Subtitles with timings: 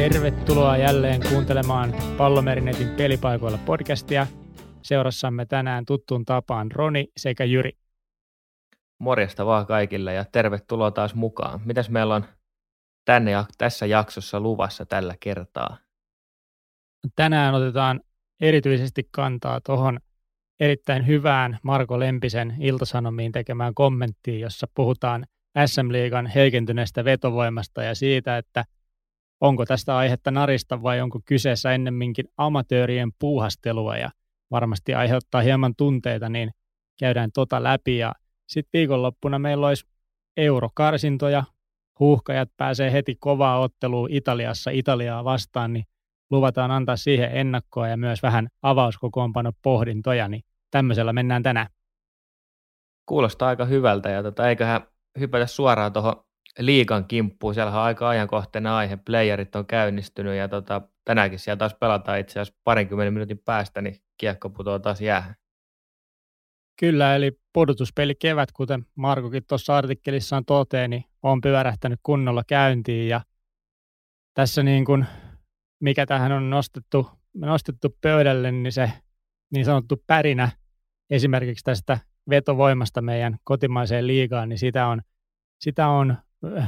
[0.00, 4.26] Tervetuloa jälleen kuuntelemaan Pallomerinetin pelipaikoilla podcastia.
[4.82, 7.72] Seurassamme tänään tuttuun tapaan Roni sekä Jyri.
[8.98, 11.60] Morjesta vaan kaikille ja tervetuloa taas mukaan.
[11.64, 12.24] Mitäs meillä on
[13.04, 15.76] tänne tässä jaksossa luvassa tällä kertaa?
[17.16, 18.00] Tänään otetaan
[18.40, 20.00] erityisesti kantaa tuohon
[20.60, 25.26] erittäin hyvään Marko Lempisen iltasanomiin tekemään kommenttiin, jossa puhutaan
[25.66, 28.64] SM-liigan heikentyneestä vetovoimasta ja siitä, että
[29.40, 34.10] onko tästä aihetta narista vai onko kyseessä ennemminkin amatöörien puuhastelua ja
[34.50, 36.50] varmasti aiheuttaa hieman tunteita, niin
[37.00, 38.12] käydään tota läpi ja
[38.48, 39.86] sitten viikonloppuna meillä olisi
[40.36, 41.44] eurokarsintoja,
[42.00, 45.84] huuhkajat pääsee heti kovaa otteluun Italiassa Italiaa vastaan, niin
[46.30, 51.66] luvataan antaa siihen ennakkoa ja myös vähän avauskokoonpano pohdintoja, niin tämmöisellä mennään tänään.
[53.06, 54.80] Kuulostaa aika hyvältä ja tota, eiköhän
[55.20, 56.24] hypätä suoraan tuohon
[56.58, 57.54] liikan kimppuun.
[57.54, 58.96] Siellä on aika ajankohtainen aihe.
[58.96, 63.96] Playerit on käynnistynyt ja tota, tänäänkin siellä taas pelataan itse asiassa parinkymmenen minuutin päästä, niin
[64.18, 65.34] kiekko putoaa taas jäähän.
[66.80, 73.20] Kyllä, eli pudotuspeli kevät, kuten Markokin tuossa artikkelissaan toteaa, niin on pyörähtänyt kunnolla käyntiin ja
[74.34, 75.06] tässä niin kuin,
[75.80, 78.92] mikä tähän on nostettu, nostettu pöydälle, niin se
[79.52, 80.48] niin sanottu pärinä
[81.10, 81.98] esimerkiksi tästä
[82.30, 85.02] vetovoimasta meidän kotimaiseen liigaan, niin sitä on,
[85.60, 86.16] sitä on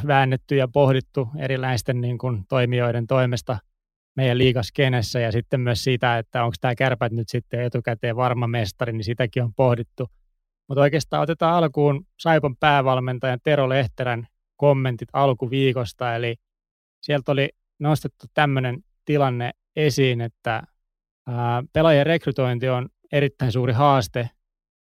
[0.07, 3.59] väännetty ja pohdittu erilaisten niin kuin, toimijoiden toimesta
[4.17, 8.93] meidän liigaskenessä ja sitten myös sitä, että onko tämä kärpät nyt sitten etukäteen varma mestari,
[8.93, 10.09] niin sitäkin on pohdittu.
[10.69, 16.37] Mutta oikeastaan otetaan alkuun Saipon päävalmentajan Tero Lehterän kommentit alkuviikosta, eli
[17.03, 20.63] sieltä oli nostettu tämmöinen tilanne esiin, että
[21.27, 24.31] ää, pelaajien rekrytointi on erittäin suuri haaste,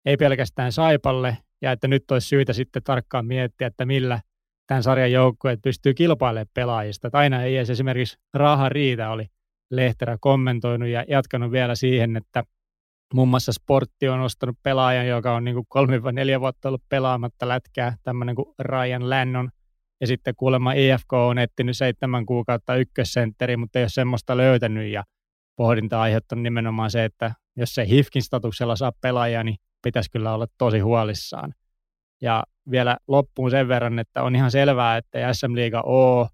[0.05, 4.21] ei pelkästään Saipalle, ja että nyt olisi syytä sitten tarkkaan miettiä, että millä
[4.67, 7.09] tämän sarjan joukkueet pystyy kilpailemaan pelaajista.
[7.09, 9.27] Että aina ei edes esimerkiksi raha riitä, oli
[9.71, 12.45] Lehterä kommentoinut ja jatkanut vielä siihen, että
[13.15, 15.89] muun muassa Sportti on ostanut pelaajan, joka on niin kuin
[16.37, 19.51] 3-4 vuotta ollut pelaamatta lätkää, tämmöinen kuin Ryan Lennon,
[20.01, 25.05] ja sitten kuulemma IFK on etsinyt seitsemän kuukautta ykkössentteri, mutta ei ole semmoista löytänyt, ja
[25.57, 30.47] pohdinta aiheuttanut nimenomaan se, että jos se HIFKin statuksella saa pelaajia, niin pitäisi kyllä olla
[30.59, 31.55] tosi huolissaan.
[32.21, 36.29] Ja vielä loppuun sen verran, että on ihan selvää, että SM Liiga ole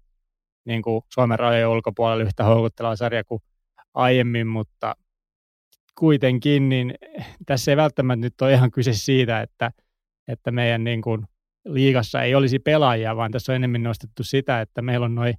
[0.65, 3.41] niin kuin Suomen rajojen ulkopuolella yhtä houkutteleva sarja kuin
[3.93, 4.95] aiemmin, mutta
[5.99, 6.93] kuitenkin niin
[7.45, 9.71] tässä ei välttämättä nyt ole ihan kyse siitä, että,
[10.27, 11.25] että meidän niin kuin
[11.65, 15.33] liigassa ei olisi pelaajia, vaan tässä on enemmän nostettu sitä, että meillä on noin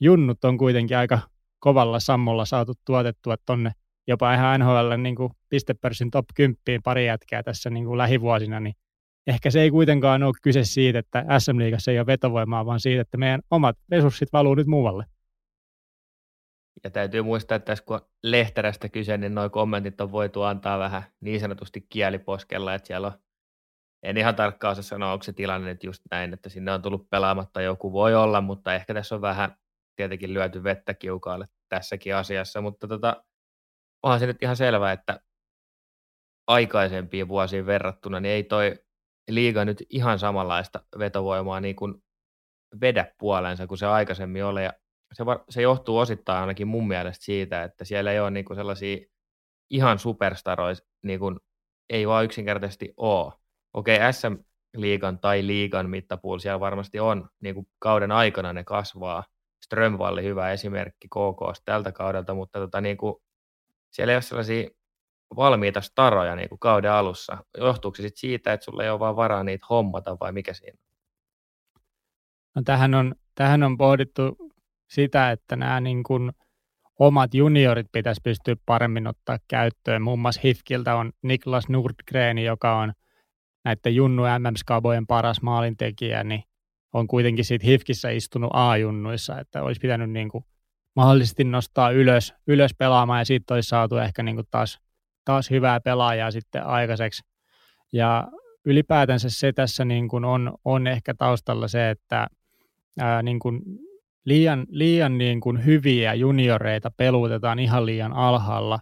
[0.00, 1.18] junnut on kuitenkin aika
[1.58, 3.72] kovalla sammolla saatu tuotettua tonne
[4.06, 8.74] jopa ihan NHL niin kuin pistepörssin top 10 pari jätkää tässä niin kuin lähivuosina, niin
[9.26, 13.16] ehkä se ei kuitenkaan ole kyse siitä, että SM-liigassa ei ole vetovoimaa, vaan siitä, että
[13.16, 15.04] meidän omat resurssit valuu nyt muualle.
[16.84, 21.02] Ja täytyy muistaa, että tässä kun lehterästä kyse, niin nuo kommentit on voitu antaa vähän
[21.20, 23.12] niin sanotusti kieliposkella, että siellä on,
[24.02, 27.10] en ihan tarkkaan osaa sanoa, onko se tilanne nyt just näin, että sinne on tullut
[27.10, 29.56] pelaamatta joku voi olla, mutta ehkä tässä on vähän
[29.96, 33.24] tietenkin lyöty vettä kiukaalle tässäkin asiassa, mutta tota,
[34.02, 35.20] onhan se nyt ihan selvää, että
[36.46, 38.85] aikaisempiin vuosiin verrattuna, niin ei toi
[39.28, 42.02] liiga nyt ihan samanlaista vetovoimaa niin kuin
[42.80, 44.64] vedä puolensa kuin se aikaisemmin oli.
[44.64, 44.72] Ja
[45.12, 48.56] se, var, se johtuu osittain ainakin mun mielestä siitä, että siellä ei ole niin kuin
[48.56, 49.06] sellaisia
[49.70, 51.36] ihan superstaroja, niin kuin
[51.90, 53.32] ei vaan yksinkertaisesti ole.
[53.74, 59.24] Okei, okay, SM-liigan tai liigan mittapuul siellä varmasti on, niin kuin kauden aikana ne kasvaa.
[59.64, 63.14] Strömvalli hyvä esimerkki KK tältä kaudelta, mutta tota, niin kuin,
[63.90, 64.68] siellä ei ole sellaisia
[65.36, 67.36] valmiita staroja niin kuin kauden alussa.
[67.58, 70.78] Johtuuko se sit siitä, että sulla ei ole vaan varaa niitä hommata vai mikä siinä
[72.56, 74.36] No, tähän, on, tähän on pohdittu
[74.90, 76.32] sitä, että nämä niin kuin
[76.98, 80.02] omat juniorit pitäisi pystyä paremmin ottaa käyttöön.
[80.02, 82.92] Muun muassa Hifkiltä on Niklas Nordgren, joka on
[83.64, 86.42] näiden Junnu MM-skabojen paras maalintekijä, niin
[86.92, 90.44] on kuitenkin siitä Hifkissä istunut A-junnuissa, että olisi pitänyt niin kuin
[90.96, 94.80] mahdollisesti nostaa ylös, ylös pelaamaan ja siitä olisi saatu ehkä niin kuin taas
[95.26, 97.22] taas hyvää pelaajaa sitten aikaiseksi.
[97.92, 98.28] Ja
[98.64, 102.26] ylipäätänsä se tässä niin kuin on, on ehkä taustalla se, että
[103.00, 103.60] ää, niin kuin
[104.24, 108.78] liian, liian niin kuin hyviä junioreita pelutetaan ihan liian alhaalla.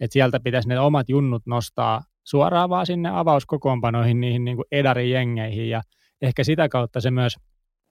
[0.00, 5.68] Että sieltä pitäisi ne omat junnut nostaa suoraan vaan sinne avauskokoonpanoihin, niihin niin kuin edarijengeihin
[5.68, 5.82] ja
[6.22, 7.36] ehkä sitä kautta se myös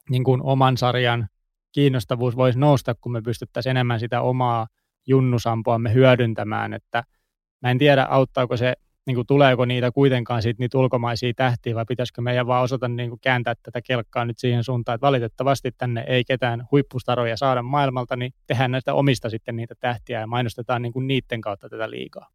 [0.10, 1.28] niin kuin oman sarjan
[1.72, 4.68] kiinnostavuus voisi nousta, kun me pystyttäisiin enemmän sitä omaa
[5.08, 7.04] junnusampoamme hyödyntämään, että–
[7.64, 8.74] Mä en tiedä, auttaako se
[9.08, 13.10] niin kuin, tuleeko niitä kuitenkaan siitä niitä ulkomaisia tähtiä vai pitäisikö meidän vaan osata niin
[13.10, 18.16] kuin, kääntää tätä kelkkaa nyt siihen suuntaan, että valitettavasti tänne ei ketään huippustaroja saada maailmalta,
[18.16, 22.30] niin tehdään näistä omista sitten niitä tähtiä ja mainostetaan niin kuin, niiden kautta tätä liikaa.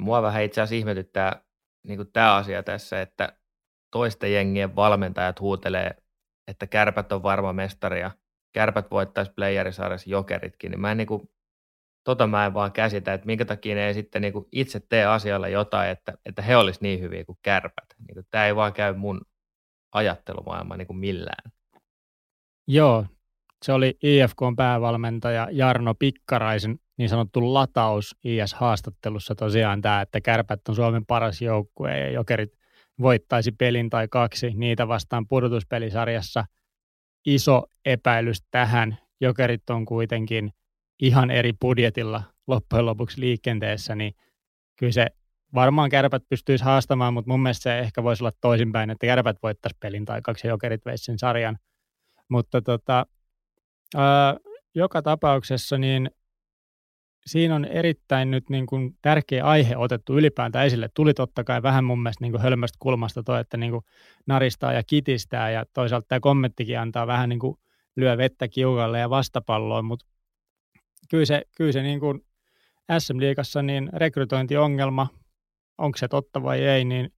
[0.00, 1.40] Mua vähän itse asiassa ihmetyttää
[1.86, 3.32] niin kuin tämä asia tässä, että
[3.92, 5.96] toisten jengien valmentajat huutelee,
[6.48, 8.10] että kärpät on varma mestari ja
[8.52, 11.28] kärpät voittaisi playerisarjassa jokeritkin, niin mä en niin kuin,
[12.04, 15.04] tota mä en vaan käsitä, että minkä takia ne ei sitten niin kuin itse tee
[15.04, 17.84] asialle jotain, että, että he olisi niin hyviä kuin kärpät.
[18.06, 19.20] Niin kuin, tämä ei vaan käy mun
[19.92, 21.52] ajattelumaailma niin kuin millään.
[22.66, 23.06] Joo,
[23.64, 30.74] se oli IFKn päävalmentaja Jarno Pikkaraisen niin sanottu lataus IS-haastattelussa tosiaan tämä, että kärpät on
[30.74, 32.52] Suomen paras joukkue ja jokerit
[33.00, 36.44] voittaisi pelin tai kaksi niitä vastaan pudotuspelisarjassa.
[37.26, 38.98] Iso epäilys tähän.
[39.20, 40.52] Jokerit on kuitenkin
[41.02, 44.14] ihan eri budjetilla loppujen lopuksi liikenteessä, niin
[44.78, 45.06] kyllä se
[45.54, 49.76] varmaan kärpät pystyisi haastamaan, mutta mun mielestä se ehkä voisi olla toisinpäin, että kärpät voittaisi
[49.80, 51.58] pelin tai kaksi jokerit veisi sen sarjan.
[52.28, 53.06] Mutta tota,
[53.96, 54.36] ää,
[54.74, 56.10] joka tapauksessa niin
[57.26, 60.88] siinä on erittäin nyt niin kuin tärkeä aihe otettu ylipäätään esille.
[60.94, 63.84] Tuli totta kai vähän mun mielestä niin kuin hölmöstä kulmasta toi, että niin kuin
[64.26, 67.56] naristaa ja kitistää ja toisaalta tämä kommenttikin antaa vähän niin kuin
[67.96, 70.06] lyö vettä kiukalle ja vastapalloon, mutta
[71.14, 72.20] kyllä se, kyllä se niin kuin
[72.98, 75.06] SM-liigassa niin rekrytointiongelma,
[75.78, 77.12] onko se totta vai ei, niin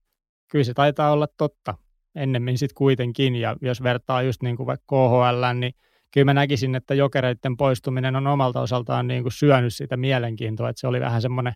[0.51, 1.77] kyllä se taitaa olla totta.
[2.15, 5.73] Ennemmin sitten kuitenkin ja jos vertaa just niin kuin vaikka KHL, niin
[6.13, 10.79] kyllä mä näkisin, että jokereiden poistuminen on omalta osaltaan niin kuin syönyt sitä mielenkiintoa, että
[10.79, 11.53] se oli vähän semmoinen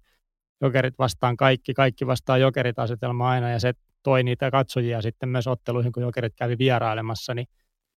[0.61, 3.73] jokerit vastaan kaikki, kaikki vastaan jokerit asetelma aina ja se
[4.03, 7.47] toi niitä katsojia sitten myös otteluihin, kun jokerit kävi vierailemassa, niin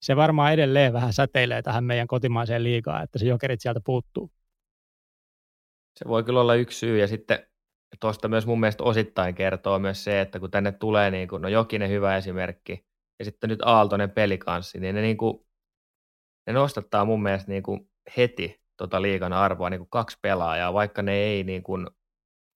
[0.01, 4.31] se varmaan edelleen vähän säteilee tähän meidän kotimaiseen liigaan, että se jokerit sieltä puuttuu.
[6.00, 7.48] Se voi kyllä olla yksi syy ja sitten
[8.00, 11.48] tuosta myös mun mielestä osittain kertoo myös se, että kun tänne tulee niin kuin, no
[11.50, 12.86] Jokinen hyvä esimerkki
[13.19, 15.45] ja sitten nyt Aaltonen pelikanssi, niin ne niin kuin
[16.48, 21.01] ne nostattaa mun mielestä niin kuin heti tota liikan arvoa niin kuin kaksi pelaajaa, vaikka
[21.01, 21.88] ne ei niin kuin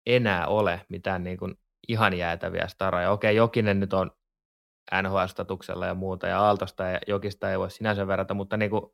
[0.05, 1.55] enää ole mitään niin kuin
[1.87, 3.11] ihan jäätäviä staroja.
[3.11, 4.11] Okei, Jokinen nyt on
[5.01, 8.85] NHL-statuksella ja muuta, ja Aaltosta ja Jokista ei voi sinänsä verrata, mutta niin kuin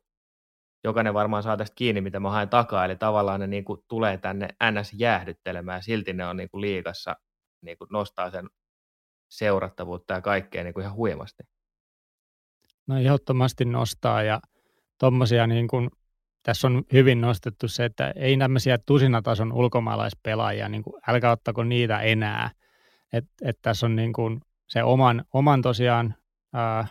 [0.84, 4.18] jokainen varmaan saa tästä kiinni, mitä mä haen takaa, eli tavallaan ne niin kuin tulee
[4.18, 7.16] tänne NS jäähdyttelemään, silti ne on niin kuin liikassa,
[7.60, 8.50] niin kuin nostaa sen
[9.30, 11.42] seurattavuutta ja kaikkea niin kuin ihan huimasti.
[12.86, 14.40] No ehdottomasti nostaa, ja
[14.98, 15.90] tommosia niin kuin,
[16.42, 22.00] tässä on hyvin nostettu se, että ei tämmöisiä tusinatason ulkomaalaispelaajia, niin kuin, älkää ottako niitä
[22.00, 22.50] enää.
[23.12, 24.40] Et, et tässä on niin kuin,
[24.72, 26.14] se oman, oman tosiaan
[26.52, 26.86] ää,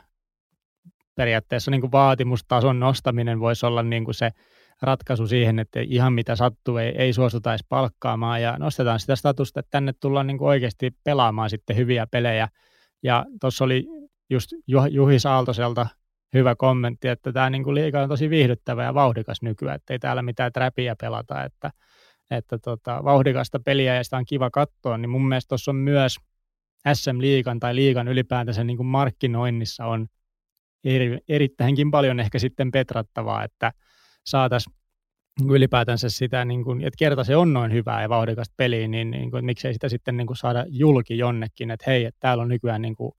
[1.16, 4.32] periaatteessa niin kuin vaatimustason nostaminen voisi olla niin kuin se
[4.82, 9.60] ratkaisu siihen, että ihan mitä sattuu ei, ei suostuta edes palkkaamaan ja nostetaan sitä statusta,
[9.60, 12.48] että tänne tullaan niin kuin oikeasti pelaamaan sitten hyviä pelejä.
[13.04, 13.88] Ja tuossa oli
[14.30, 14.52] just
[14.90, 15.88] Juhi Saaltoselta
[16.34, 20.00] hyvä kommentti, että tämä niin kuin liiga on tosi viihdyttävä ja vauhdikas nykyään, että ei
[20.00, 21.72] täällä mitään träpiä pelata, että,
[22.32, 26.18] että tota, vauhdikasta peliä ja sitä on kiva katsoa, niin mun mielestä tuossa on myös
[26.94, 30.08] SM-liigan tai liigan ylipäätänsä niin kuin markkinoinnissa on
[30.84, 33.72] eri, erittäinkin paljon ehkä sitten petrattavaa, että
[34.26, 34.76] saataisiin
[35.50, 39.32] ylipäätänsä sitä, niin kuin, että kerta se on noin hyvää ja vauhdikasta peliä, niin, niin
[39.32, 42.82] kuin, miksei sitä sitten niin kuin saada julki jonnekin, että hei, että täällä on nykyään
[42.82, 43.12] niin kuin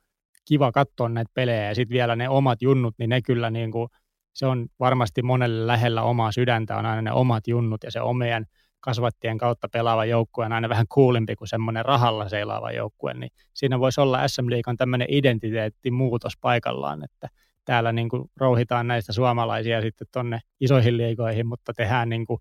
[0.48, 3.88] kiva katsoa näitä pelejä ja sitten vielä ne omat junnut, niin ne kyllä niin kuin,
[4.34, 8.46] se on varmasti monelle lähellä omaa sydäntä, on aina ne omat junnut ja se omien
[8.82, 13.80] kasvattien kautta pelaava joukkue on aina vähän kuulimpi kuin semmoinen rahalla seilaava joukkue, niin siinä
[13.80, 17.28] voisi olla SM Liikan tämmöinen identiteettimuutos paikallaan, että
[17.64, 22.38] täällä niin kuin rouhitaan näistä suomalaisia sitten tonne isoihin liigoihin, mutta tehdään niin kuin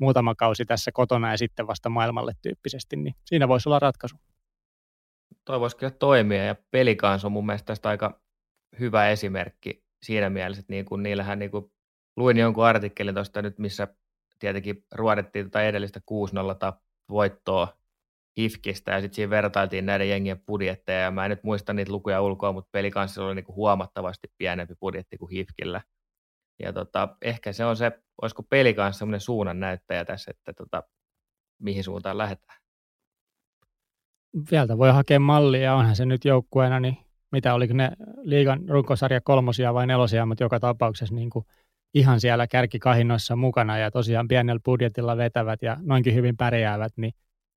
[0.00, 4.16] muutama kausi tässä kotona ja sitten vasta maailmalle tyyppisesti, niin siinä voisi olla ratkaisu.
[5.44, 8.20] Toi voisi kyllä toimia ja pelikans on mun mielestä tästä aika
[8.80, 11.72] hyvä esimerkki siinä mielessä, että niin kuin, niillähän niin kuin,
[12.16, 13.88] luin jonkun artikkelin tuosta nyt, missä
[14.38, 16.00] tietenkin ruodettiin tätä edellistä
[16.72, 16.76] 6-0
[17.10, 17.68] voittoa
[18.36, 22.22] HIFKistä ja sitten siinä vertailtiin näiden jengien budjetteja ja mä en nyt muista niitä lukuja
[22.22, 25.82] ulkoa, mutta pelikanssilla oli niin kuin huomattavasti pienempi budjetti kuin HIFKillä.
[26.62, 30.82] Ja tota, ehkä se on se, olisiko pelikanssa semmoinen suunnan näyttäjä tässä, että tota,
[31.58, 32.64] mihin suuntaan lähdetään
[34.48, 36.96] sieltä voi hakea mallia, onhan se nyt joukkueena, niin
[37.32, 37.90] mitä oliko ne
[38.22, 41.44] liigan runkosarja kolmosia vai nelosia, mutta joka tapauksessa niin kuin
[41.94, 47.12] ihan siellä kärkikahinoissa mukana ja tosiaan pienellä budjetilla vetävät ja noinkin hyvin pärjäävät, niin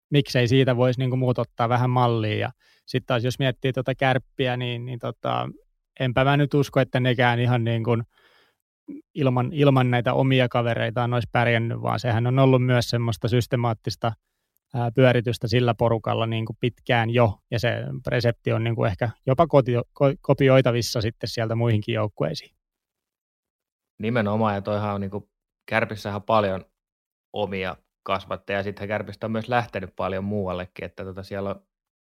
[0.09, 2.37] miksei siitä voisi niin muut ottaa vähän mallia.
[2.37, 2.51] Ja
[2.85, 5.49] sitten taas jos miettii tuota kärppiä, niin, niin tota,
[5.99, 8.03] enpä mä nyt usko, että nekään ihan niin kuin
[9.15, 14.11] ilman, ilman näitä omia kavereita olisi pärjännyt, vaan sehän on ollut myös semmoista systemaattista–
[14.95, 17.69] pyöritystä sillä porukalla niin kuin pitkään jo, ja se
[18.07, 19.47] resepti on niin kuin ehkä jopa
[20.21, 22.56] kopioitavissa sitten sieltä muihinkin joukkueisiin.
[23.99, 25.29] Nimenomaan, ja toihan on niin kuin,
[25.69, 26.65] Kärpissähän paljon
[27.33, 31.61] omia kasvattajia, sitten Kärpistä on myös lähtenyt paljon muuallekin, että tota siellä on,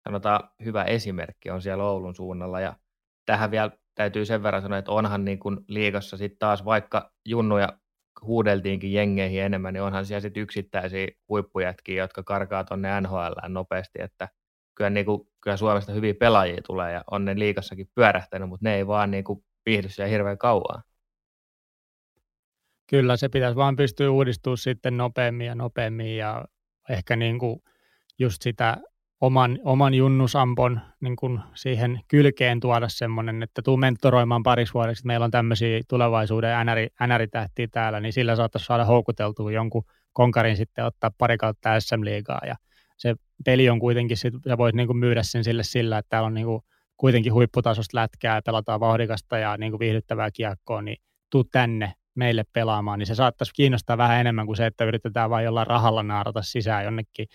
[0.08, 2.76] sanotaan, hyvä esimerkki on siellä Oulun suunnalla, ja
[3.26, 7.80] tähän vielä täytyy sen verran sanoa, että onhan niin kuin liigassa sitten taas, vaikka junnuja
[8.22, 14.30] huudeltiinkin jengeihin enemmän, niin onhan siellä sitten yksittäisiä huippujätkiä, jotka karkaa tuonne NHL nopeasti, että
[14.76, 18.76] kyllä, niin kuin, kyllä Suomesta hyviä pelaajia tulee ja on ne liikassakin pyörähtänyt, mutta ne
[18.76, 20.84] ei vaan niin kuin viihdy siellä hirveän kauan.
[22.92, 26.46] Kyllä, se pitäisi vaan pystyä uudistumaan sitten nopeammin ja nopeammin ja
[26.90, 27.60] ehkä niin kuin
[28.20, 28.78] just sitä
[29.22, 35.24] oman, oman junnusampon niin kuin siihen kylkeen tuoda semmoinen, että tuu mentoroimaan pariksi vuodeksi, meillä
[35.24, 39.84] on tämmöisiä tulevaisuuden NR, NR-tähtiä täällä, niin sillä saattaisi saada houkuteltua jonkun
[40.14, 42.56] konkarin sitten ottaa pari kautta SM-liigaa ja
[42.98, 46.28] se peli on kuitenkin, sit, sä voit niin kuin myydä sen sille sillä, että täällä
[46.28, 46.62] on niin kuin
[46.98, 50.98] kuitenkin huipputasosta lätkää pelataan vauhdikasta ja niin kuin viihdyttävää kiekkoa, niin
[51.30, 55.46] tuu tänne meille pelaamaan, niin se saattaisi kiinnostaa vähän enemmän kuin se, että yritetään vain
[55.46, 57.28] jollain rahalla naarata sisään jonnekin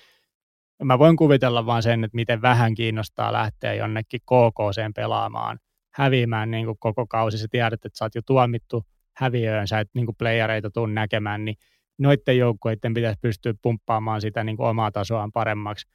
[0.85, 5.59] mä voin kuvitella vaan sen, että miten vähän kiinnostaa lähteä jonnekin KKC pelaamaan,
[5.95, 7.39] häviämään niin kuin koko kausi.
[7.39, 8.85] Sä tiedät, että sä oot jo tuomittu
[9.17, 11.57] häviöön, sä et niin kuin playereita tuu näkemään, niin
[11.99, 15.87] noiden joukkueiden pitäisi pystyä pumppaamaan sitä niin kuin omaa tasoaan paremmaksi.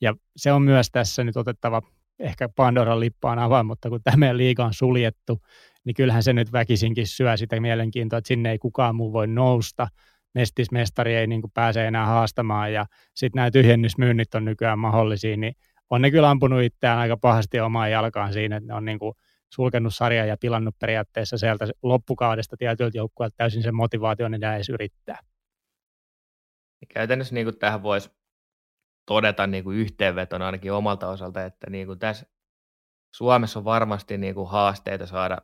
[0.00, 1.82] Ja se on myös tässä nyt otettava
[2.18, 5.40] ehkä Pandoran lippaan avain, mutta kun tämä meidän liiga on suljettu,
[5.84, 9.88] niin kyllähän se nyt väkisinkin syö sitä mielenkiintoa, että sinne ei kukaan muu voi nousta–
[10.34, 15.54] mestismestari ei niin kuin pääse enää haastamaan ja sitten nämä tyhjennysmyynnit on nykyään mahdollisia, niin
[15.90, 19.14] on ne kyllä ampunut itseään aika pahasti omaan jalkaan siinä, että ne on niin kuin
[19.54, 25.18] sulkenut sarjaa ja pilannut periaatteessa sieltä loppukaudesta tietyiltä joukkueilta täysin sen motivaation enää edes yrittää.
[26.94, 28.10] Käytännössä niin kuin tähän voisi
[29.06, 32.26] todeta niin kuin yhteenvetona ainakin omalta osalta, että niin kuin tässä
[33.14, 35.38] Suomessa on varmasti niin kuin haasteita saada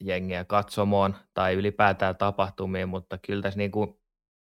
[0.00, 4.00] jengiä katsomoon tai ylipäätään tapahtumiin, mutta kyllä tässä niin kuin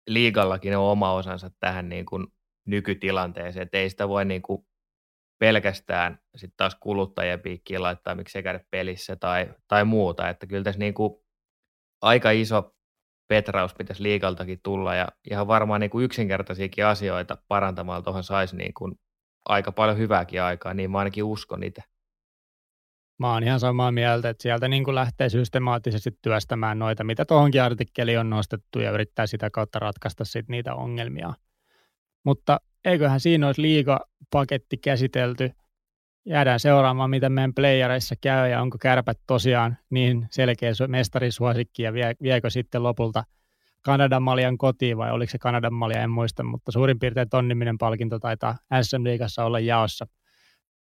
[0.07, 2.27] liigallakin on oma osansa tähän niin kuin
[2.65, 4.65] nykytilanteeseen, että ei sitä voi niin kuin
[5.39, 10.79] pelkästään sitten taas kuluttajien piikkiin laittaa, miksi käydä pelissä tai, tai muuta, että kyllä tässä
[10.79, 11.13] niin kuin
[12.01, 12.75] aika iso
[13.27, 18.73] petraus pitäisi liigaltakin tulla ja ihan varmaan niin kuin yksinkertaisiakin asioita parantamalla tuohon saisi niin
[18.73, 18.95] kuin
[19.45, 21.83] aika paljon hyvääkin aikaa, niin mä ainakin uskon itse.
[23.19, 27.63] Mä oon ihan samaa mieltä, että sieltä niin kuin lähtee systemaattisesti työstämään noita, mitä tuohonkin
[27.63, 31.33] artikkeliin on nostettu ja yrittää sitä kautta ratkaista sit niitä ongelmia.
[32.23, 35.51] Mutta eiköhän siinä olisi liiga-paketti käsitelty.
[36.25, 42.13] Jäädään seuraamaan, mitä meidän playereissa käy ja onko kärpät tosiaan niin selkeä mestarisuosikki ja vie,
[42.21, 43.23] viekö sitten lopulta
[43.81, 48.19] Kanadan maljan kotiin vai oliko se Kanadan malja, en muista, mutta suurin piirtein tonniminen palkinto
[48.19, 50.07] taitaa SM-liigassa olla jaossa.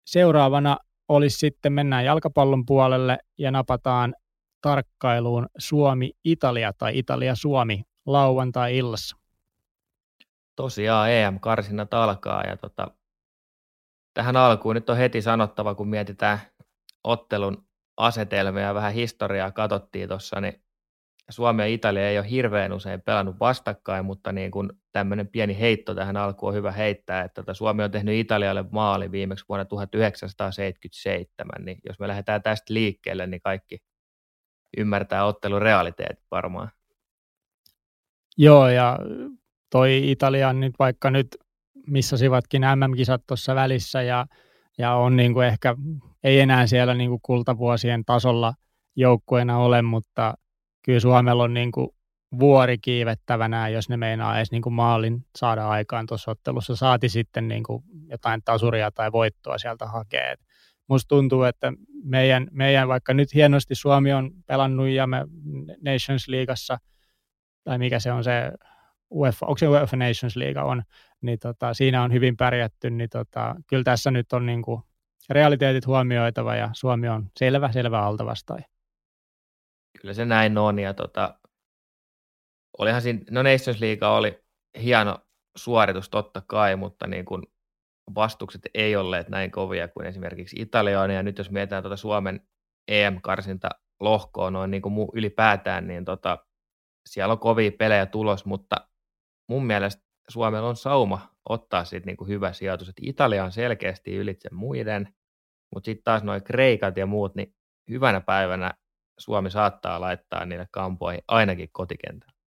[0.05, 0.77] Seuraavana
[1.09, 4.15] olisi sitten mennään jalkapallon puolelle ja napataan
[4.61, 9.17] tarkkailuun Suomi-Italia tai Italia-Suomi lauantai-illassa.
[10.55, 12.91] Tosiaan EM-karsinnat alkaa ja tota,
[14.13, 16.39] tähän alkuun nyt on heti sanottava, kun mietitään
[17.03, 20.63] ottelun asetelmia ja vähän historiaa katsottiin tuossa, niin
[21.29, 25.95] Suomi ja Italia ei ole hirveän usein pelannut vastakkain, mutta niin kuin tämmöinen pieni heitto
[25.95, 31.65] tähän alkuun on hyvä heittää, että tota Suomi on tehnyt Italialle maali viimeksi vuonna 1977,
[31.65, 33.77] niin jos me lähdetään tästä liikkeelle, niin kaikki
[34.77, 36.69] ymmärtää ottelun realiteetit varmaan.
[38.37, 38.99] Joo, ja
[39.69, 41.27] toi Italian nyt vaikka nyt
[41.87, 44.25] missasivatkin MM-kisat tuossa välissä ja,
[44.77, 45.75] ja on niin kuin ehkä,
[46.23, 48.53] ei enää siellä niin kuin kultavuosien tasolla
[48.95, 50.33] joukkueena ole, mutta
[50.85, 51.89] kyllä Suomella on niin kuin
[52.39, 56.75] vuori kiivettävänä, jos ne meinaa edes niin kuin maalin saada aikaan tuossa ottelussa.
[56.75, 60.31] Saati sitten niin kuin jotain tasuria tai voittoa sieltä hakee.
[60.31, 60.39] Et
[60.87, 65.25] musta tuntuu, että meidän, meidän, vaikka nyt hienosti Suomi on pelannut ja me
[65.85, 66.77] Nations Leagueassa,
[67.63, 68.51] tai mikä se on se
[69.11, 70.83] UEFA, onko se UEFA Nations League on,
[71.21, 74.81] niin tota, siinä on hyvin pärjätty, niin tota, kyllä tässä nyt on niin kuin
[75.29, 78.63] realiteetit huomioitava ja Suomi on selvä, selvä altavastaaja.
[80.01, 81.39] Kyllä se näin on ja tota,
[82.77, 84.43] olihan siinä, no Nations League oli
[84.81, 85.19] hieno
[85.57, 87.43] suoritus totta kai, mutta niin kuin
[88.15, 92.47] vastukset ei olleet näin kovia kuin esimerkiksi Italia on, ja nyt jos mietitään tuota Suomen
[92.87, 93.69] EM-karsinta
[93.99, 96.45] lohkoa noin niin kuin ylipäätään, niin tota,
[97.09, 98.75] siellä on kovia pelejä tulos, mutta
[99.49, 104.15] mun mielestä Suomella on sauma ottaa siitä niin kuin hyvä sijoitus, että Italia on selkeästi
[104.15, 105.13] ylitse muiden,
[105.75, 107.55] mutta sitten taas noin Kreikat ja muut, niin
[107.89, 108.73] hyvänä päivänä
[109.19, 112.39] Suomi saattaa laittaa niille kampoihin ainakin kotikentällä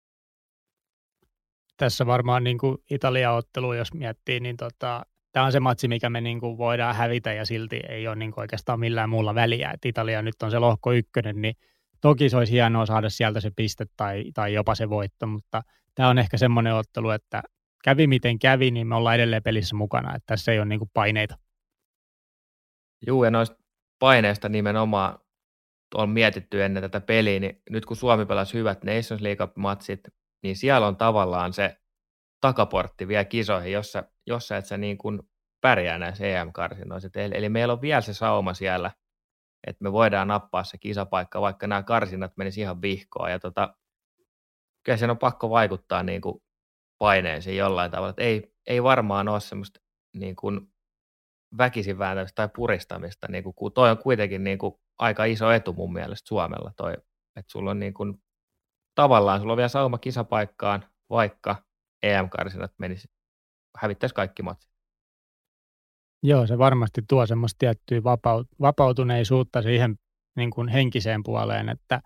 [1.76, 6.20] tässä varmaan niin kuin Italia-ottelu, jos miettii, niin tota, tämä on se matsi, mikä me
[6.20, 9.70] niin kuin voidaan hävitä ja silti ei ole niin kuin oikeastaan millään muulla väliä.
[9.74, 11.54] Et Italia nyt on se lohko ykkönen, niin
[12.00, 15.62] toki se olisi hienoa saada sieltä se piste tai, tai jopa se voitto, mutta
[15.94, 17.42] tämä on ehkä semmoinen ottelu, että
[17.84, 20.90] kävi miten kävi, niin me ollaan edelleen pelissä mukana, että tässä ei ole niin kuin
[20.94, 21.38] paineita.
[23.06, 23.56] Juu, ja noista
[23.98, 25.18] paineista nimenomaan
[25.94, 30.00] on mietitty ennen tätä peliä, niin nyt kun Suomi pelasi hyvät Nations League-matsit,
[30.42, 31.76] niin siellä on tavallaan se
[32.40, 35.22] takaportti vielä kisoihin, jossa, jossa et sä niin kuin
[35.60, 37.08] pärjää näissä EM-karsinoissa.
[37.14, 38.90] Eli, eli meillä on vielä se sauma siellä,
[39.66, 43.30] että me voidaan nappaa se kisapaikka, vaikka nämä karsinat menisi ihan vihkoon.
[43.30, 43.74] Ja tota,
[44.82, 46.42] kyllä sen on pakko vaikuttaa niin kuin
[46.98, 48.14] paineeseen jollain tavalla.
[48.16, 49.80] Ei, ei varmaan ole semmoista
[50.14, 50.60] niin kuin
[51.58, 55.92] väkisin vääntämistä tai puristamista, niin kuin, toi on kuitenkin niin kuin aika iso etu mun
[55.92, 56.92] mielestä Suomella, toi,
[57.36, 58.22] että sulla on niin kuin,
[58.94, 61.56] tavallaan sulla on vielä sauma kisapaikkaan, vaikka
[62.02, 63.08] EM-karsinat menisi,
[63.78, 64.72] hävittäisi kaikki matsit.
[66.22, 69.98] Joo, se varmasti tuo semmoista tiettyä vapaut- vapautuneisuutta siihen
[70.36, 72.00] niin kuin henkiseen puoleen, että,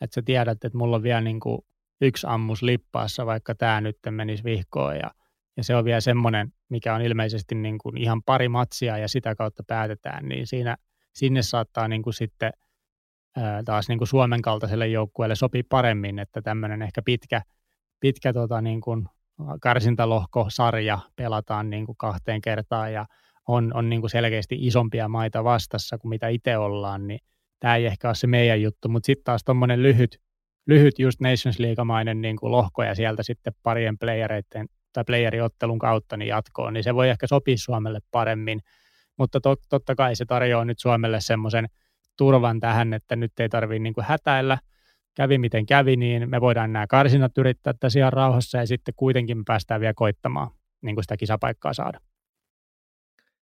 [0.00, 1.58] että sä tiedät, että mulla on vielä niin kuin
[2.00, 5.10] yksi ammus lippaassa, vaikka tämä nyt menisi vihkoon ja,
[5.56, 9.34] ja se on vielä semmoinen, mikä on ilmeisesti niin kuin ihan pari matsia ja sitä
[9.34, 10.76] kautta päätetään, niin siinä,
[11.14, 12.52] sinne saattaa niin kuin sitten
[13.64, 17.42] taas niin kuin Suomen kaltaiselle joukkueelle sopii paremmin, että tämmöinen ehkä pitkä,
[18.00, 19.06] pitkä tota niin kuin
[19.60, 23.06] karsintalohko-sarja pelataan niin kuin kahteen kertaan ja
[23.48, 27.20] on, on niin kuin selkeästi isompia maita vastassa kuin mitä itse ollaan, niin
[27.60, 30.20] tämä ei ehkä ole se meidän juttu, mutta sitten taas tuommoinen lyhyt,
[30.66, 36.16] lyhyt just Nations League-mainen niin kuin lohko ja sieltä sitten parien playereiden tai playeriottelun kautta
[36.16, 38.60] niin jatkoon, niin se voi ehkä sopia Suomelle paremmin,
[39.18, 41.66] mutta tot, totta kai se tarjoaa nyt Suomelle semmoisen
[42.18, 44.58] turvan tähän, että nyt ei tarvitse niin kuin hätäillä,
[45.14, 49.38] kävi miten kävi, niin me voidaan nämä karsinat yrittää tässä ihan rauhassa ja sitten kuitenkin
[49.38, 50.50] me päästään vielä koittamaan
[50.82, 52.00] niin kuin sitä kisapaikkaa saada.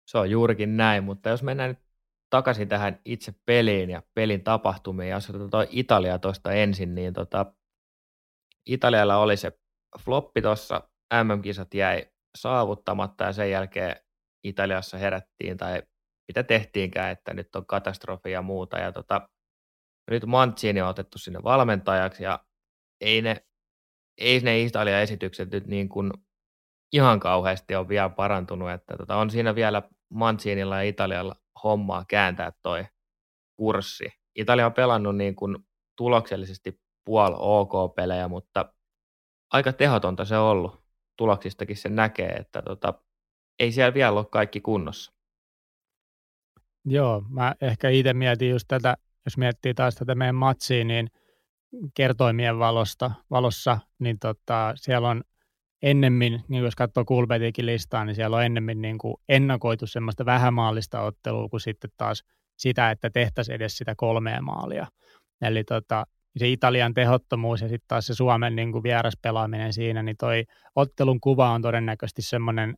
[0.06, 1.80] Se on juurikin näin, mutta jos mennään nyt
[2.30, 7.46] takaisin tähän itse peliin ja pelin tapahtumiin, jos otetaan Italia tuosta ensin, niin tota,
[8.66, 9.52] Italialla oli se
[10.00, 10.90] floppi tuossa,
[11.24, 12.06] MM-kisat jäi
[12.38, 13.96] saavuttamatta ja sen jälkeen
[14.48, 15.84] Italiassa herättiin tai
[16.28, 18.78] mitä tehtiinkään, että nyt on katastrofi ja muuta.
[18.78, 19.30] Ja tota,
[20.12, 22.40] nyt Mancini on otettu sinne valmentajaksi ja
[23.02, 23.46] ei ne,
[24.18, 26.12] ei ne Italian esitykset nyt niin kuin
[26.94, 32.52] ihan kauheasti on vielä parantunut, että tota, on siinä vielä Mancinilla ja Italialla hommaa kääntää
[32.64, 32.86] toi
[33.60, 34.06] kurssi.
[34.36, 35.58] Italia on pelannut niin kuin
[35.98, 38.74] tuloksellisesti puol OK pelejä, mutta
[39.54, 40.88] aika tehotonta se on ollut.
[41.18, 42.94] Tuloksistakin se näkee, että tota,
[43.60, 45.14] ei siellä vielä ole kaikki kunnossa.
[46.86, 51.08] Joo, mä ehkä itse mietin just tätä, jos miettii taas tätä meidän matsia, niin
[51.94, 55.24] kertoimien valosta, valossa, niin tota, siellä on
[55.82, 61.02] ennemmin, niin jos katsoo Kulbetikin listaa, niin siellä on ennemmin niin kuin ennakoitu semmoista vähämaallista
[61.02, 62.24] ottelua kuin sitten taas
[62.58, 64.88] sitä, että tehtäisiin edes sitä kolmea maalia.
[65.42, 66.06] Eli tota,
[66.38, 70.44] se Italian tehottomuus ja sitten taas se Suomen niin kuin vieraspelaaminen siinä, niin toi
[70.76, 72.78] ottelun kuva on todennäköisesti semmoinen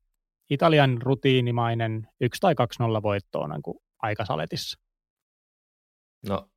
[0.50, 2.56] Italian rutiinimainen 1 tai
[3.00, 4.80] 2-0 voitto on niin aikasaletissa.
[6.28, 6.50] No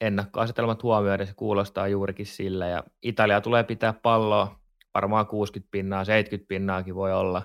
[0.00, 4.60] ennakkoasetelmat huomioiden se kuulostaa juurikin sillä ja Italia tulee pitää palloa
[4.94, 7.42] varmaan 60 pinnaa, 70 pinnaakin voi olla,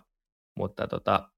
[0.58, 1.32] mutta tota,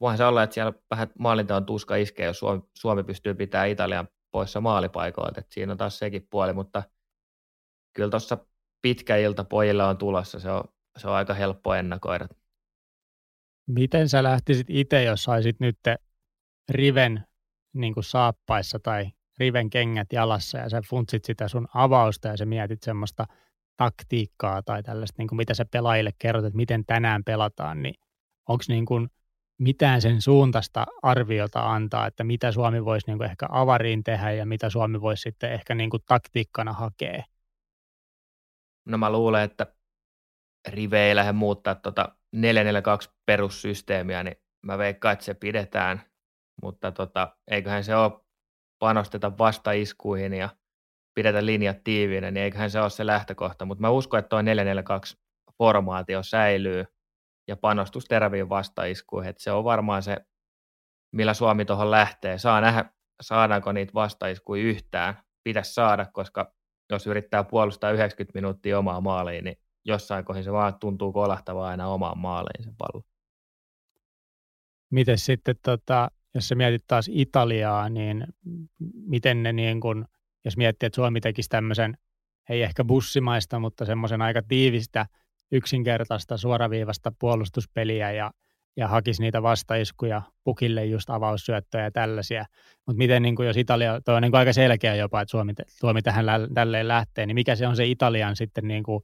[0.00, 4.08] voihan se olla, että siellä vähän maalinteon tuska iskee, jos Suomi, Suomi pystyy pitämään Italian
[4.30, 6.82] poissa maalipaikoilta, että siinä on taas sekin puoli, mutta
[7.92, 8.38] kyllä tuossa
[8.82, 10.64] pitkä ilta pojille on tulossa, se on,
[10.98, 12.28] se on aika helppo ennakoida.
[13.66, 15.78] Miten sä lähtisit itse, jos saisit nyt
[16.68, 17.24] riven
[17.74, 22.46] niin kuin saappaissa tai riven kengät jalassa ja sä funtsit sitä sun avausta ja sä
[22.46, 23.26] mietit semmoista
[23.76, 27.94] taktiikkaa tai tällaista, niin kuin mitä sä pelaajille kerrot, että miten tänään pelataan, niin
[28.48, 29.08] onko niin kuin
[29.58, 34.46] mitään sen suuntaista arviota antaa, että mitä Suomi voisi niin kuin ehkä avariin tehdä ja
[34.46, 37.24] mitä Suomi voisi sitten ehkä niin kuin taktiikkana hakea?
[38.84, 39.74] No mä luulen, että
[40.68, 46.02] Rive ei lähde muuttaa tuota 442 perussysteemiä, niin mä veikkaan, että se pidetään,
[46.62, 48.12] mutta tota, eiköhän se ole
[48.78, 50.48] panosteta vastaiskuihin ja
[51.14, 55.16] pidetä linjat tiiviinä, niin eiköhän se ole se lähtökohta, mutta mä uskon, että tuo 442
[55.58, 56.84] formaatio säilyy
[57.48, 60.16] ja panostus teräviin vastaiskuihin, että se on varmaan se,
[61.14, 62.38] millä Suomi tuohon lähtee.
[62.38, 62.84] Saa nähdä,
[63.22, 65.22] saadaanko niitä vastaiskuja yhtään.
[65.44, 66.54] Pitäisi saada, koska
[66.90, 71.88] jos yrittää puolustaa 90 minuuttia omaa maaliin, niin jossain kohdassa se vaan tuntuu kolahtavaa aina
[71.88, 73.02] omaan maaliin se pallo.
[74.90, 78.26] Miten sitten, tota, jos sä mietit taas Italiaa, niin
[78.94, 80.06] miten ne niin kun,
[80.44, 81.96] jos miettii, että Suomi tekisi tämmöisen,
[82.48, 85.06] ei ehkä bussimaista, mutta semmoisen aika tiivistä
[85.52, 88.30] yksinkertaista suoraviivasta puolustuspeliä ja,
[88.76, 92.44] ja hakisi niitä vastaiskuja pukille just avaussyöttöjä ja tällaisia.
[92.86, 96.02] Mutta miten niin kuin jos Italia, toi on niin aika selkeä jopa, että Suomi, Suomi
[96.02, 99.02] tähän lä, tälleen lähtee, niin mikä se on se Italian sitten niin kuin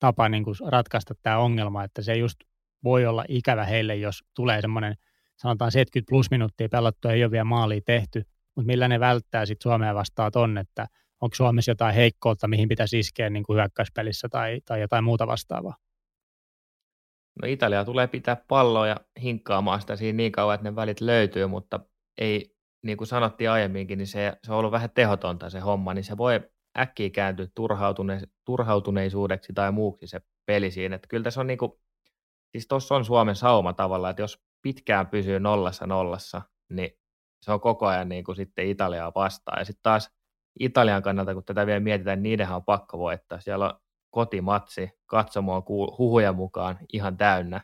[0.00, 2.36] tapa niin kuin ratkaista tämä ongelma, että se just
[2.84, 4.94] voi olla ikävä heille, jos tulee semmoinen
[5.36, 8.22] sanotaan 70 plus minuuttia pelattu ei ole vielä maalia tehty,
[8.56, 10.86] mutta millä ne välttää sitten Suomea vastaan ton, että
[11.20, 15.76] onko Suomessa jotain heikkoutta, mihin pitäisi iskeä niin kuin hyökkäyspelissä tai, tai jotain muuta vastaavaa?
[17.42, 21.46] No Italia tulee pitää palloa ja hinkkaamaan sitä siinä niin kauan, että ne välit löytyy,
[21.46, 21.80] mutta
[22.18, 26.04] ei, niin kuin sanottiin aiemminkin, niin se, se on ollut vähän tehotonta se homma, niin
[26.04, 26.40] se voi
[26.78, 30.96] äkkiä kääntyä turhautune, turhautuneisuudeksi tai muuksi se peli siinä.
[30.96, 31.72] Että kyllä tässä on niin kuin,
[32.52, 36.90] siis tuossa on Suomen sauma tavallaan, että jos pitkään pysyy nollassa nollassa, niin
[37.42, 39.60] se on koko ajan niin kuin sitten Italiaa vastaan.
[39.60, 40.10] Ja sitten taas
[40.60, 43.40] Italian kannalta, kun tätä vielä mietitään, niin niidenhän on pakko voittaa.
[43.40, 43.80] Siellä on
[44.10, 45.62] kotimatsi, katsomoon
[45.98, 47.60] huhuja mukaan ihan täynnä,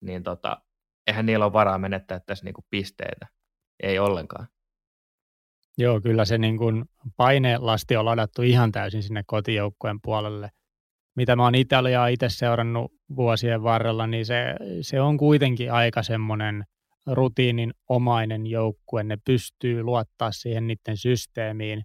[0.00, 0.62] niin tota,
[1.06, 3.26] eihän niillä ole varaa menettää tässä niin kuin pisteitä.
[3.82, 4.48] Ei ollenkaan.
[5.78, 6.84] Joo, kyllä se niin kuin
[7.16, 10.50] painelasti on ladattu ihan täysin sinne kotijoukkueen puolelle.
[11.16, 14.44] Mitä mä oon Italiaa itse seurannut vuosien varrella, niin se,
[14.80, 16.64] se on kuitenkin aika semmoinen
[17.06, 19.02] rutiinin omainen joukkue.
[19.02, 21.82] Ne pystyy luottaa siihen niiden systeemiin.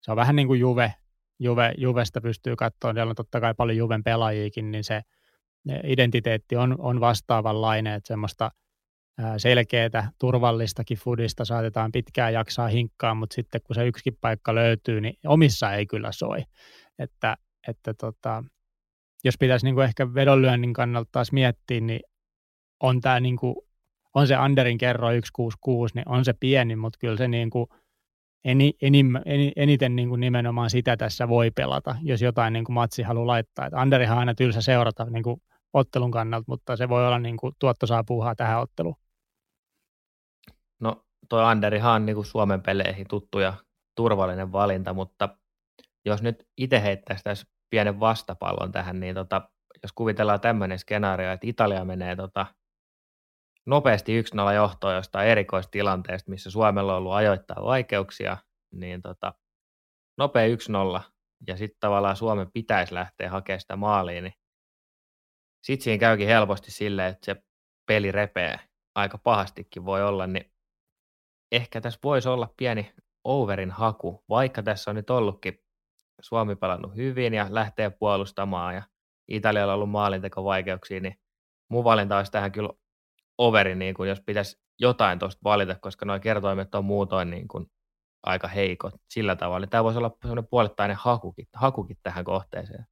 [0.00, 0.94] Se on vähän niin kuin Juve.
[1.38, 5.02] Juve Juvesta pystyy katsoa, siellä on totta kai paljon Juven pelaajiakin, niin se
[5.84, 8.50] identiteetti on, on vastaavanlainen, että semmoista
[9.36, 15.14] selkeää, turvallistakin fudista saatetaan pitkään jaksaa hinkkaa, mutta sitten kun se yksikin paikka löytyy, niin
[15.26, 16.42] omissa ei kyllä soi.
[16.98, 17.36] Että,
[17.68, 18.44] että tota,
[19.24, 22.00] jos pitäisi niin kuin ehkä vedonlyönnin kannalta taas miettiä, niin
[22.82, 23.56] on, tämä niin kuin,
[24.14, 27.66] on se Anderin kerro 166, niin on se pieni, mutta kyllä se niin kuin
[28.44, 32.74] eni, enim, en, eniten niin kuin nimenomaan sitä tässä voi pelata, jos jotain niin kuin
[32.74, 33.66] matsi haluaa laittaa.
[33.66, 37.52] Et Anderihan aina tylsä seurata niin kuin ottelun kannalta, mutta se voi olla niin kuin
[37.58, 38.96] tuottosaa puuhaa tähän otteluun.
[40.80, 43.54] No toi Anderihan on niin Suomen peleihin tuttu ja
[43.96, 45.28] turvallinen valinta, mutta
[46.04, 49.50] jos nyt itse heittäisi tässä pienen vastapallon tähän, niin tota,
[49.82, 52.46] jos kuvitellaan tämmöinen skenaario, että Italia menee tota,
[53.66, 58.36] nopeasti 1-0 johtoon jostain erikoistilanteesta, missä Suomella on ollut ajoittaa vaikeuksia,
[58.72, 59.34] niin tota,
[60.18, 60.56] nopea
[60.98, 61.02] 1-0,
[61.46, 64.34] ja sitten tavallaan Suomen pitäisi lähteä hakemaan sitä maaliin, niin
[65.66, 67.42] sitten siinä käykin helposti silleen, että se
[67.86, 68.60] peli repee
[68.94, 70.49] aika pahastikin voi olla, niin
[71.52, 72.92] ehkä tässä voisi olla pieni
[73.24, 75.58] overin haku, vaikka tässä on nyt ollutkin
[76.20, 78.82] Suomi pelannut hyvin ja lähtee puolustamaan ja
[79.28, 81.14] Italialla on ollut maalintekovaikeuksia, niin
[81.68, 82.70] mun valinta olisi tähän kyllä
[83.38, 87.66] overi, niin kuin jos pitäisi jotain tuosta valita, koska nuo kertoimet on muutoin niin kuin
[88.22, 89.66] aika heikot sillä tavalla.
[89.66, 92.86] Tämä voisi olla sellainen puolittainen hakukin, hakukin tähän kohteeseen.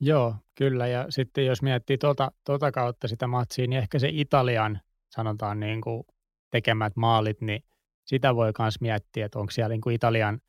[0.00, 0.86] Joo, kyllä.
[0.86, 5.80] Ja sitten jos miettii tuota, tuota kautta sitä matsia, niin ehkä se Italian, sanotaan niin
[5.80, 6.04] kuin
[6.50, 7.64] tekemät maalit, niin
[8.04, 10.40] sitä voi myös miettiä, että onko siellä niin kuin Italian–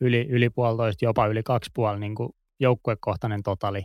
[0.00, 2.28] yli, yli puolitoista, jopa yli kaksi puoli niin kuin
[2.60, 3.84] joukkuekohtainen totali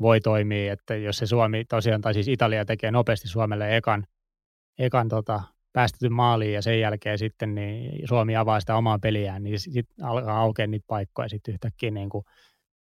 [0.00, 4.06] voi toimia, että jos se Suomi tosiaan, tai siis Italia tekee nopeasti Suomelle ekan,
[4.78, 9.58] ekan tota, päästetyn maaliin ja sen jälkeen sitten niin Suomi avaa sitä omaa peliään, niin
[9.58, 12.24] sitten alkaa aukeaa niitä paikkoja sitten yhtäkkiä, niin kuin,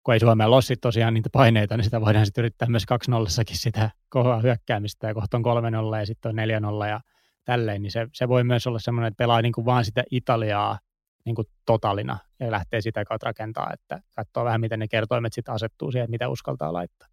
[0.04, 3.30] kun ei Suomella sit tosiaan niitä paineita, niin sitä voidaan sitten yrittää myös 2 0
[3.30, 7.02] sitä kovaa hyökkäämistä ja kohta on 3 0 ja sitten on 4 0 ja
[7.46, 10.80] tälleen, niin se, se voi myös olla semmoinen, että pelaa niin kuin vaan sitä Italiaa
[11.26, 15.54] niin kuin totalina ja lähtee sitä kautta rakentaa, että katsoo vähän, miten ne kertoimet sitten
[15.54, 17.08] asettuu siihen, mitä uskaltaa laittaa.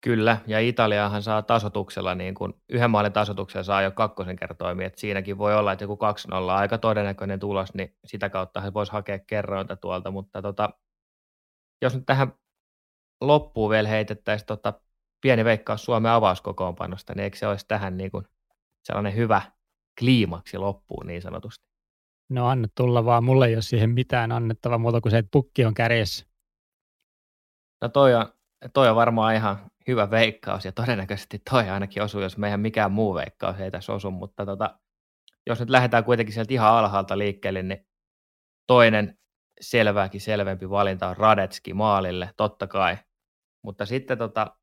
[0.00, 5.00] Kyllä, ja Italiahan saa tasotuksella, niin kuin yhden maalin tasotuksella saa jo kakkosen kertoimi, että
[5.00, 5.98] siinäkin voi olla, että joku
[6.32, 10.70] 2-0 aika todennäköinen tulos, niin sitä kautta he voisi hakea kerrointa tuolta, mutta tota,
[11.82, 12.32] jos nyt tähän
[13.20, 14.80] loppuun vielä heitettäisiin tota
[15.20, 18.24] pieni veikkaus Suomen avauskokoonpanosta, niin eikö se olisi tähän niin kuin
[18.88, 19.42] sellainen hyvä
[19.98, 21.64] kliimaksi loppuun niin sanotusti?
[22.30, 25.64] No anna tulla vaan, mulle ei ole siihen mitään annettava muuta kuin se, että pukki
[25.64, 26.26] on kärjessä.
[27.82, 28.32] No toi on,
[28.74, 33.14] toi on varmaan ihan hyvä veikkaus ja todennäköisesti toi ainakin osuu, jos meidän mikään muu
[33.14, 34.78] veikkaus ei tässä osu, mutta tota,
[35.46, 37.86] jos nyt lähdetään kuitenkin sieltä ihan alhaalta liikkeelle, niin
[38.66, 39.18] toinen
[39.60, 42.96] selvääkin selvempi valinta on Radetski maalille, totta kai.
[43.64, 44.57] Mutta sitten tota,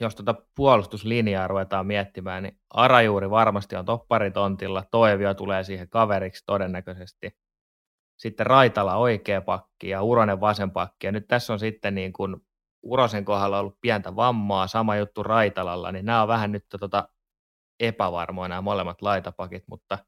[0.00, 7.36] jos tuota puolustuslinjaa ruvetaan miettimään, niin Arajuuri varmasti on topparitontilla, Toivio tulee siihen kaveriksi todennäköisesti.
[8.18, 11.06] Sitten Raitala oikea pakki ja Uronen vasen pakki.
[11.06, 12.36] Ja nyt tässä on sitten niin kuin
[12.82, 17.08] Urosen kohdalla ollut pientä vammaa, sama juttu Raitalalla, niin nämä on vähän nyt tota
[17.80, 19.98] epävarmoja nämä molemmat laitapakit, mutta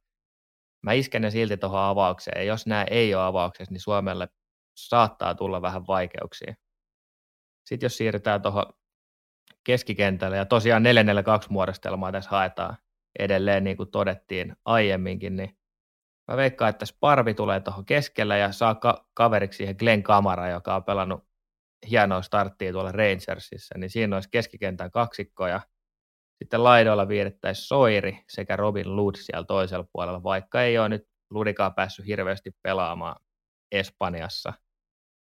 [0.82, 2.40] mä isken ne silti tuohon avaukseen.
[2.40, 4.28] Ja jos nämä ei ole avauksessa, niin Suomelle
[4.76, 6.54] saattaa tulla vähän vaikeuksia.
[7.66, 8.64] Sitten jos siirrytään tuohon
[9.64, 12.76] keskikentälle, ja tosiaan 442 muodostelmaa tässä haetaan.
[13.18, 15.58] Edelleen, niin kuin todettiin aiemminkin, niin
[16.30, 20.76] mä veikkaan, että Sparvi tulee tuohon keskellä ja saa ka- kaveriksi siihen Glenn Kamara, joka
[20.76, 21.24] on pelannut
[21.90, 25.60] hienoa starttia tuolla Rangersissa, niin siinä olisi keskikentän kaksikko ja
[26.38, 31.74] sitten laidoilla viidettäisiin Soiri sekä Robin Lud siellä toisella puolella, vaikka ei ole nyt Ludikaan
[31.74, 33.16] päässyt hirveästi pelaamaan
[33.72, 34.52] Espanjassa.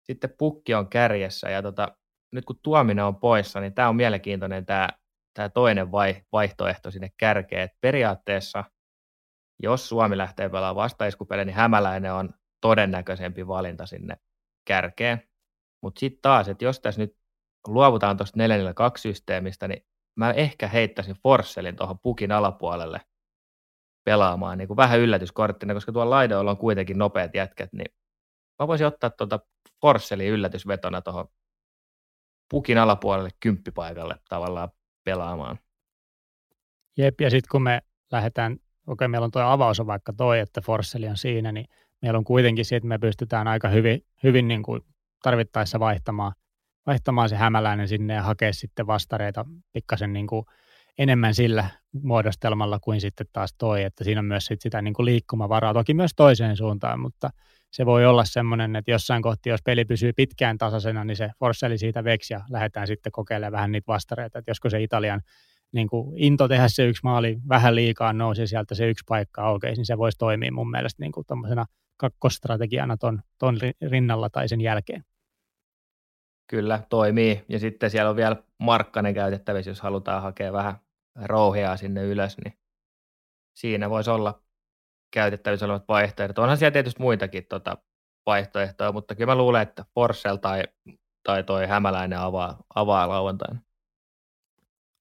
[0.03, 1.97] Sitten pukki on kärjessä ja tota,
[2.31, 4.89] nyt kun tuominen on poissa, niin tämä on mielenkiintoinen tämä,
[5.33, 7.61] tämä toinen vai, vaihtoehto sinne kärkeen.
[7.61, 8.63] Et periaatteessa,
[9.63, 12.29] jos Suomi lähtee pelaamaan vastaiskupeliä, niin Hämäläinen on
[12.61, 14.17] todennäköisempi valinta sinne
[14.67, 15.21] kärkeen.
[15.83, 17.15] Mutta sitten taas, että jos tässä nyt
[17.67, 19.85] luovutaan tuosta 442-systeemistä, niin
[20.15, 23.01] mä ehkä heittäisin Forsselin tuohon pukin alapuolelle
[24.05, 27.95] pelaamaan niin kuin vähän yllätyskorttina, koska tuolla laidoilla on kuitenkin nopeat jätkät, niin
[28.59, 29.39] mä voisin ottaa tuota
[29.81, 31.27] Forsselin yllätysvetona tuohon
[32.49, 34.69] pukin alapuolelle kymppipaikalle tavallaan
[35.03, 35.59] pelaamaan.
[36.97, 37.81] Jep, ja sitten kun me
[38.11, 41.65] lähdetään, okei okay, meillä on tuo avaus on vaikka toi, että Forsseli on siinä, niin
[42.01, 44.81] meillä on kuitenkin se, että me pystytään aika hyvin, hyvin niin kuin
[45.23, 46.31] tarvittaessa vaihtamaan,
[46.87, 50.45] vaihtamaan se hämäläinen sinne ja hakea sitten vastareita pikkasen niin kuin
[50.97, 51.69] enemmän sillä
[52.03, 55.93] muodostelmalla kuin sitten taas toi, että siinä on myös sit sitä niin kuin liikkumavaraa, toki
[55.93, 57.29] myös toiseen suuntaan, mutta
[57.71, 61.77] se voi olla semmoinen, että jossain kohti, jos peli pysyy pitkään tasaisena, niin se forsseli
[61.77, 65.21] siitä veksi ja lähdetään sitten kokeilemaan vähän niitä vastareita, että josko se Italian
[65.71, 69.79] niin kuin into tehdä se yksi maali vähän liikaa nousi sieltä se yksi paikka aukeisi,
[69.79, 71.25] niin se voisi toimia mun mielestä niin kuin
[71.97, 73.57] kakkostrategiana ton, ton
[73.89, 75.03] rinnalla tai sen jälkeen.
[76.49, 77.45] Kyllä, toimii.
[77.49, 80.75] Ja sitten siellä on vielä Markkanen käytettävissä, jos halutaan hakea vähän
[81.25, 82.59] rouhia sinne ylös, niin
[83.53, 84.41] siinä voisi olla
[85.11, 86.39] käytettävissä olevat vaihtoehdot.
[86.39, 87.77] Onhan siellä tietysti muitakin tota,
[88.25, 90.63] vaihtoehtoja, mutta kyllä mä luulen, että Forssell tai,
[91.23, 93.61] tai toi Hämäläinen avaa, avaa lauantaina.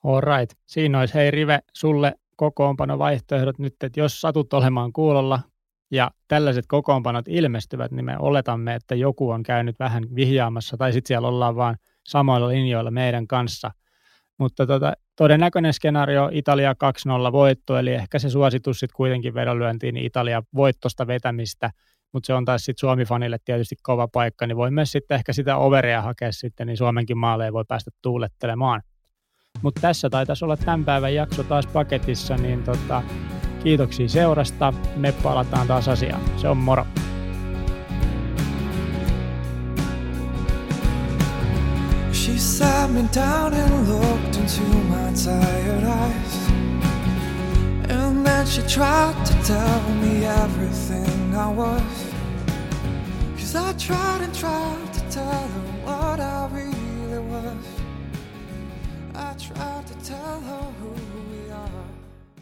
[0.04, 0.58] All right.
[0.66, 5.40] Siinä olisi hei Rive sulle kokoonpano vaihtoehdot nyt, että jos satut olemaan kuulolla
[5.90, 11.08] ja tällaiset kokoonpanot ilmestyvät, niin me oletamme, että joku on käynyt vähän vihjaamassa tai sitten
[11.08, 11.76] siellä ollaan vaan
[12.06, 13.70] samoilla linjoilla meidän kanssa.
[14.38, 16.72] Mutta tota, todennäköinen skenaario Italia
[17.28, 21.70] 2-0 voitto, eli ehkä se suositus sitten kuitenkin vedonlyöntiin niin Italia voittosta vetämistä,
[22.12, 25.56] mutta se on taas sitten Suomi-fanille tietysti kova paikka, niin voi myös sitten ehkä sitä
[25.56, 28.82] overia hakea sitten, niin Suomenkin maalle voi päästä tuulettelemaan.
[29.62, 33.02] Mutta tässä taitaisi olla tämän päivän jakso taas paketissa, niin tota,
[33.62, 34.72] kiitoksia seurasta.
[34.96, 36.22] Me palataan taas asiaan.
[36.36, 36.86] Se on moro.
[42.36, 44.60] She sat me down and looked into
[44.92, 46.48] my tired eyes.
[47.88, 52.12] And then she tried to tell me everything I was.
[53.38, 57.66] Cause I tried and tried to tell her what I really was.
[59.14, 61.05] I tried to tell her who